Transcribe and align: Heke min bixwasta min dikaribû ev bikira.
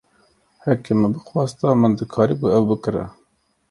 Heke 0.63 0.91
min 0.99 1.13
bixwasta 1.15 1.77
min 1.81 1.97
dikaribû 2.03 2.47
ev 2.57 2.63
bikira. 2.69 3.05